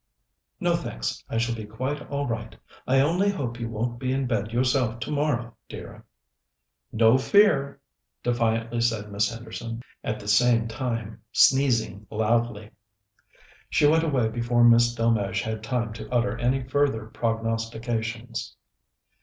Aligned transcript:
"No, 0.59 0.75
thanks. 0.75 1.23
I 1.29 1.37
shall 1.37 1.53
be 1.53 1.65
quite 1.67 2.01
all 2.09 2.25
right. 2.25 2.55
I 2.87 3.01
only 3.01 3.29
hope 3.29 3.59
you 3.59 3.69
won't 3.69 3.99
be 3.99 4.11
in 4.11 4.25
bed 4.25 4.51
yourself 4.51 4.99
tomorrow, 4.99 5.55
dear." 5.69 6.03
"No 6.91 7.19
fear!" 7.19 7.79
defiantly 8.23 8.81
said 8.81 9.11
Miss 9.11 9.29
Henderson, 9.31 9.83
at 10.03 10.19
the 10.19 10.27
same 10.27 10.67
time 10.67 11.21
sneezing 11.31 12.07
loudly. 12.09 12.71
She 13.69 13.85
went 13.85 14.03
away 14.03 14.29
before 14.29 14.63
Miss 14.63 14.95
Delmege 14.95 15.43
had 15.43 15.61
time 15.61 15.93
to 15.93 16.09
utter 16.11 16.35
any 16.35 16.63
further 16.67 17.05
prognostications. 17.05 18.55